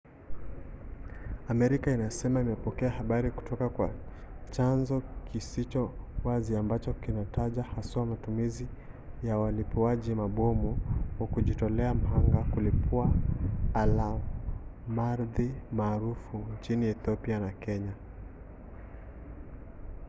amerika 1.49 1.91
inasema 1.91 2.41
imepokea 2.41 2.89
habari 2.89 3.31
kutoka 3.31 3.69
kwa 3.69 3.91
chanzo 4.51 5.01
kisicho 5.31 5.91
wazi 6.23 6.57
ambacho 6.57 6.93
kinataja 6.93 7.63
haswa 7.63 8.05
matumizi 8.05 8.67
ya 9.23 9.37
walipuaji 9.37 10.15
mabomu 10.15 10.79
wa 11.19 11.27
kujitolea 11.27 11.93
mhanga 11.93 12.37
kulipua 12.37 13.11
alamardhi 13.73 15.51
maarufu 15.71 16.37
nchini 16.59 16.85
ethiopia 16.85 17.39
na 17.39 17.49
kenya 17.51 17.93